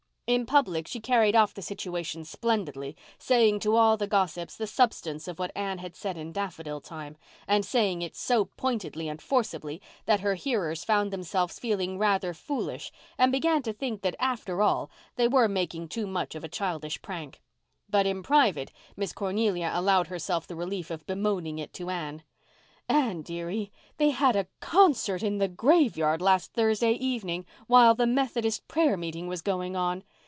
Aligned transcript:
In 0.27 0.45
public 0.45 0.87
she 0.87 1.01
carried 1.01 1.35
off 1.35 1.53
the 1.53 1.61
situation 1.61 2.23
splendidly, 2.23 2.95
saying 3.17 3.59
to 3.59 3.75
all 3.75 3.97
the 3.97 4.07
gossips 4.07 4.55
the 4.55 4.65
substance 4.65 5.27
of 5.27 5.39
what 5.39 5.51
Anne 5.57 5.79
had 5.79 5.93
said 5.93 6.15
in 6.17 6.31
daffodil 6.31 6.79
time, 6.79 7.17
and 7.49 7.65
saying 7.65 8.01
it 8.01 8.15
so 8.15 8.45
pointedly 8.45 9.09
and 9.09 9.21
forcibly 9.21 9.81
that 10.05 10.21
her 10.21 10.35
hearers 10.35 10.85
found 10.85 11.11
themselves 11.11 11.59
feeling 11.59 11.97
rather 11.99 12.33
foolish 12.33 12.93
and 13.17 13.33
began 13.33 13.61
to 13.63 13.73
think 13.73 14.03
that, 14.03 14.15
after 14.19 14.61
all, 14.61 14.89
they 15.17 15.27
were 15.27 15.49
making 15.49 15.89
too 15.89 16.07
much 16.07 16.33
of 16.33 16.45
a 16.45 16.47
childish 16.47 17.01
prank. 17.01 17.41
But 17.89 18.05
in 18.07 18.23
private 18.23 18.71
Miss 18.95 19.11
Cornelia 19.11 19.69
allowed 19.73 20.07
herself 20.07 20.47
the 20.47 20.55
relief 20.55 20.89
of 20.89 21.05
bemoaning 21.05 21.59
it 21.59 21.73
to 21.73 21.89
Anne. 21.89 22.23
"Anne 22.87 23.21
dearie, 23.21 23.69
they 23.97 24.11
had 24.11 24.37
a 24.37 24.47
concert 24.61 25.23
in 25.23 25.39
the 25.39 25.49
graveyard 25.49 26.21
last 26.21 26.53
Thursday 26.53 26.93
evening, 26.93 27.45
while 27.67 27.93
the 27.95 28.07
Methodist 28.07 28.65
prayer 28.69 28.95
meeting 28.95 29.27
was 29.27 29.41
going 29.41 29.75
on. 29.75 30.05